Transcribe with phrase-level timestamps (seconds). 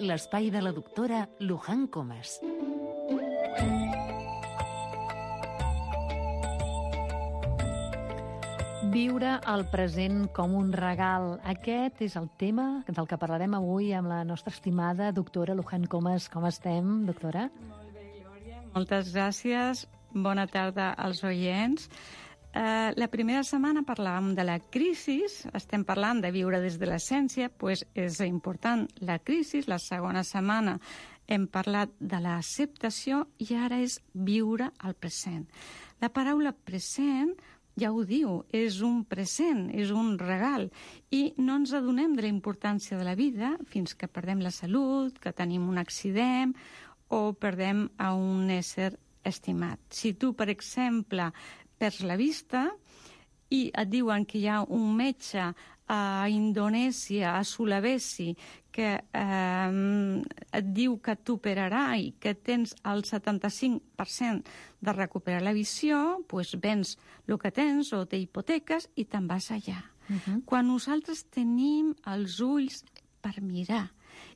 [0.00, 2.38] l'espai de la doctora Luján Comas.
[8.90, 11.34] Viure el present com un regal.
[11.44, 16.30] Aquest és el tema del que parlarem avui amb la nostra estimada doctora Luján Comas.
[16.32, 17.50] Com estem, doctora?
[17.68, 18.64] Molt bé, Glòria.
[18.72, 19.84] Moltes gràcies.
[20.16, 21.90] Bona tarda als oients.
[22.50, 25.20] Uh, la primera setmana parlàvem de la crisi,
[25.54, 29.62] estem parlant de viure des de l'essència, pues és important la crisi.
[29.70, 30.74] La segona setmana
[31.30, 35.46] hem parlat de l'acceptació i ara és viure el present.
[36.02, 37.36] La paraula present
[37.78, 40.66] ja ho diu, és un present, és un regal,
[41.14, 45.22] i no ens adonem de la importància de la vida fins que perdem la salut,
[45.22, 46.56] que tenim un accident
[47.14, 49.78] o perdem a un ésser estimat.
[49.90, 51.30] Si tu, per exemple,
[51.80, 52.68] perds la vista
[53.50, 55.50] i et diuen que hi ha un metge
[55.90, 58.30] a Indonèsia, a Sulawesi,
[58.70, 60.20] que eh,
[60.54, 64.54] et diu que t'operarà i que tens el 75%
[64.86, 66.94] de recuperar la visió, doncs vens
[67.26, 69.82] el que tens o t'hipoteques i te'n vas allà.
[70.10, 70.44] Uh -huh.
[70.44, 72.84] Quan nosaltres tenim els ulls
[73.20, 73.90] per mirar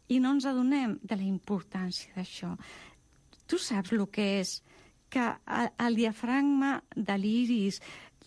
[0.08, 2.56] i no ens adonem de la importància d'això,
[3.46, 4.62] tu saps el que és
[5.14, 5.30] que
[5.86, 7.78] el diafragma de l'iris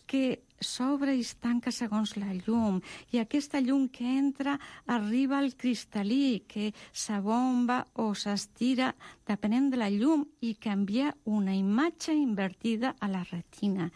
[0.07, 2.79] que s'obre i es tanca segons la llum
[3.13, 4.55] i aquesta llum que entra
[4.95, 8.93] arriba al cristal·lí que s'abomba o s'estira
[9.27, 13.89] depenent de la llum i canvia una imatge invertida a la retina.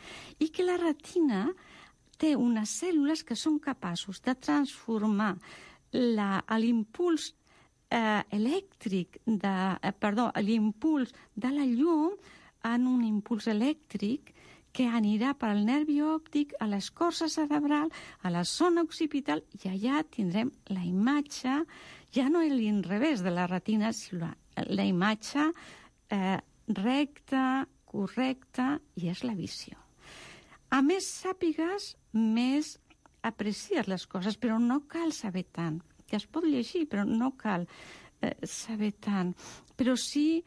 [0.43, 1.47] I que la retina
[2.19, 5.33] té unes cèl·lules que són capaços de transformar
[5.91, 7.31] l'impuls
[7.89, 12.13] eh, elèctric, de, eh, perdó, l'impuls de la llum
[12.67, 14.33] en un impuls elèctric
[14.71, 17.91] que anirà per al nervi òptic a l'escorça cerebral,
[18.23, 21.57] a la zona occipital, i allà tindrem la imatge,
[22.15, 25.49] ja no l'inrevés de la retina, sinó la, la imatge
[26.11, 26.39] eh,
[26.77, 29.75] recta, correcta, i és la visió.
[30.71, 32.77] A més sàpigues, més
[33.27, 35.81] aprecies les coses, però no cal saber tant.
[36.07, 37.67] Que es pot llegir, però no cal
[38.21, 39.33] eh, saber tant.
[39.75, 40.43] Però sí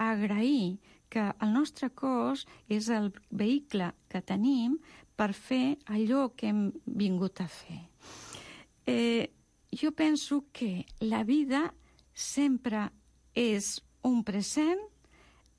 [0.00, 0.78] agrair
[1.08, 4.76] que el nostre cos és el vehicle que tenim
[5.16, 7.80] per fer allò que hem vingut a fer.
[8.86, 9.30] Eh,
[9.72, 11.72] jo penso que la vida
[12.14, 12.90] sempre
[13.34, 14.80] és un present,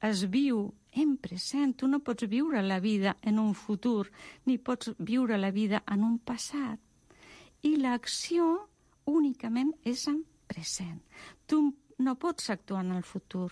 [0.01, 1.73] es viu en present.
[1.77, 4.07] Tu no pots viure la vida en un futur,
[4.45, 6.79] ni pots viure la vida en un passat.
[7.65, 8.69] I l'acció
[9.05, 11.01] únicament és en present.
[11.47, 11.61] Tu
[11.97, 13.51] no pots actuar en el futur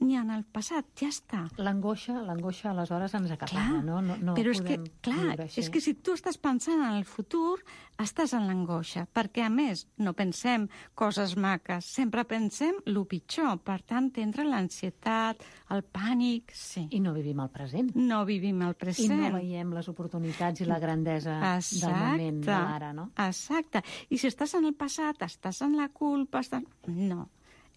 [0.00, 1.40] ni en el passat, ja està.
[1.58, 3.98] L'angoixa, l'angoixa aleshores ens acapara, no?
[4.04, 4.16] no?
[4.22, 7.58] No però és que, clar, és que si tu estàs pensant en el futur,
[7.98, 13.80] estàs en l'angoixa, perquè a més no pensem coses maques, sempre pensem el pitjor, per
[13.82, 15.42] tant t'entra l'ansietat,
[15.74, 16.86] el pànic, sí.
[16.94, 17.90] I no vivim el present.
[17.98, 19.16] No vivim el present.
[19.18, 21.88] I no veiem les oportunitats i la grandesa Exacte.
[21.88, 23.10] del moment d'ara, no?
[23.26, 23.82] Exacte.
[24.10, 26.62] I si estàs en el passat, estàs en la culpa, estàs...
[26.86, 27.26] No,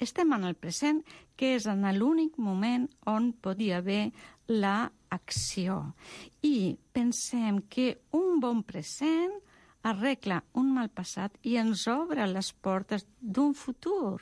[0.01, 1.03] estem en el present,
[1.37, 4.11] que és en l'únic moment on podia haver
[4.47, 5.93] la acció.
[6.41, 9.33] I pensem que un bon present
[9.83, 14.21] arregla un mal passat i ens obre les portes d'un futur.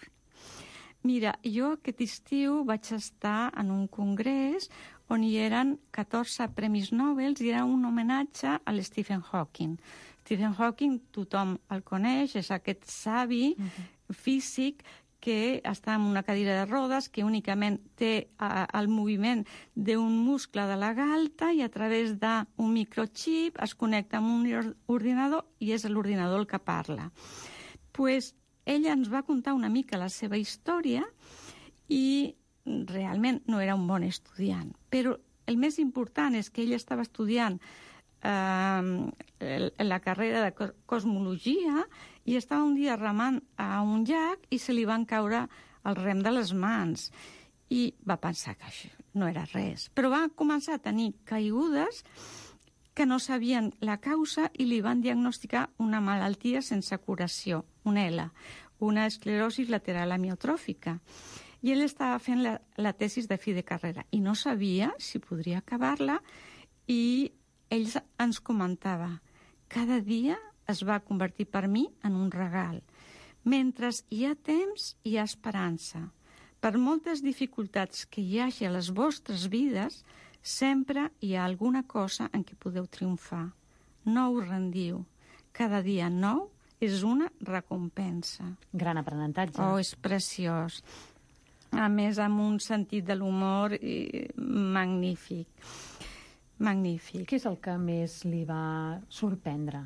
[1.03, 4.67] Mira, jo aquest estiu vaig estar en un congrés
[5.09, 9.77] on hi eren 14 premis Nobel i era un homenatge a l'Stephen Hawking.
[10.21, 14.13] Stephen Hawking tothom el coneix, és aquest savi uh -huh.
[14.13, 14.83] físic
[15.19, 19.43] que està en una cadira de rodes, que únicament té a, el moviment
[19.75, 25.45] d'un muscle de la galta i a través d'un microchip es connecta amb un ordinador
[25.59, 27.11] i és l'ordinador el que parla.
[27.91, 28.35] pues,
[28.65, 31.03] ella ens va contar una mica la seva història
[31.89, 34.71] i realment no era un bon estudiant.
[34.93, 35.15] Però
[35.49, 37.57] el més important és que ella estava estudiant
[38.21, 41.85] eh, la carrera de cosmologia
[42.25, 45.47] i estava un dia remant a un llac i se li van caure
[45.87, 47.09] el rem de les mans
[47.69, 49.89] i va pensar que això no era res.
[49.93, 52.03] Però va començar a tenir caigudes
[52.93, 58.25] que no sabien la causa i li van diagnosticar una malaltia sense curació, una L,
[58.79, 60.97] una esclerosi lateral amiotròfica.
[61.61, 65.19] I ell estava fent la, la tesis de fi de carrera i no sabia si
[65.19, 66.19] podria acabar-la
[66.87, 67.31] i
[67.69, 67.89] ell
[68.19, 69.19] ens comentava
[69.69, 70.35] cada dia
[70.69, 72.81] es va convertir per mi en un regal.
[73.45, 76.01] Mentre hi ha temps, hi ha esperança.
[76.59, 80.01] Per moltes dificultats que hi hagi a les vostres vides,
[80.41, 83.45] sempre hi ha alguna cosa en què podeu triomfar.
[84.09, 85.03] No us rendiu.
[85.53, 86.47] Cada dia nou
[86.81, 88.49] és una recompensa.
[88.73, 89.61] Gran aprenentatge.
[89.61, 90.81] Oh, és preciós.
[91.77, 95.47] A més, amb un sentit de l'humor eh, magnífic.
[96.59, 97.25] Magnífic.
[97.29, 99.85] Què és el que més li va sorprendre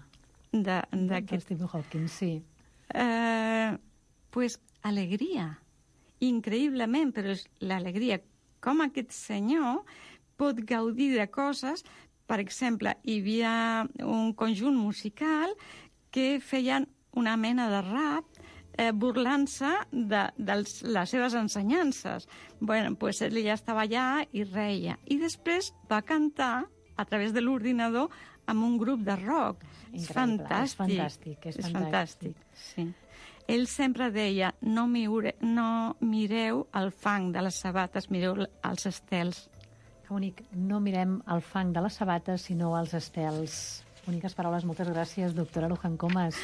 [0.52, 2.08] De, de d'aquest Stephen Hawking?
[2.10, 2.32] Sí.
[2.94, 3.78] Eh,
[4.34, 5.48] pues alegria,
[6.26, 8.20] increïblement, però és l'alegria.
[8.64, 9.84] Com aquest senyor
[10.40, 11.86] pot gaudir de coses,
[12.28, 13.54] per exemple, hi havia
[14.02, 15.54] un conjunt musical
[16.14, 18.33] que feien una mena de rap
[18.78, 22.28] eh, burlant-se de, de les seves ensenyances.
[22.60, 24.98] bueno, pues ell ja estava allà i reia.
[25.06, 26.66] I després va cantar
[26.96, 28.10] a través de l'ordinador
[28.46, 29.64] amb un grup de rock.
[29.94, 30.78] És Increïble, és fantàstic.
[30.78, 32.36] fantàstic, és és fantàstic.
[32.36, 32.36] fantàstic.
[32.54, 32.92] Sí.
[33.48, 39.50] Ell sempre deia, no, miure, no mireu el fang de les sabates, mireu els estels.
[40.04, 40.44] Que bonic.
[40.56, 43.84] No mirem el fang de les sabates, sinó els estels.
[44.06, 44.66] Boniques paraules.
[44.68, 46.40] Moltes gràcies, doctora Luján Comas.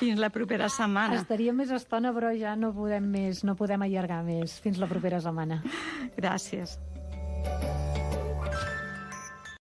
[0.00, 1.20] Fins la propera setmana.
[1.20, 4.58] Estaria més estona, però ja no podem més, no podem allargar més.
[4.64, 5.62] Fins la propera setmana.
[6.16, 6.78] Gràcies.